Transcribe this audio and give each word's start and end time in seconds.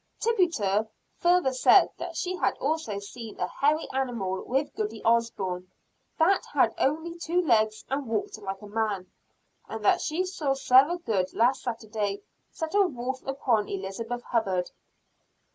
"Tituba 0.19 0.87
further 1.19 1.53
said 1.53 1.91
that 1.99 2.17
she 2.17 2.35
had 2.35 2.57
also 2.57 2.97
seen 2.97 3.39
a 3.39 3.45
hairy 3.47 3.87
animal 3.91 4.43
with 4.43 4.73
Goody 4.73 5.03
Osburn, 5.05 5.67
that 6.17 6.43
had 6.53 6.73
only 6.79 7.13
two 7.19 7.39
legs, 7.39 7.85
and 7.87 8.07
walked 8.07 8.39
like 8.39 8.63
a 8.63 8.67
man. 8.67 9.11
And 9.69 9.85
that 9.85 10.01
she 10.01 10.25
saw 10.25 10.53
Sarah 10.55 10.97
Good, 10.97 11.35
last 11.35 11.61
Saturday, 11.61 12.23
set 12.49 12.73
a 12.73 12.81
wolf 12.87 13.21
upon 13.27 13.69
Elizabeth 13.69 14.23
Hubbard." 14.23 14.71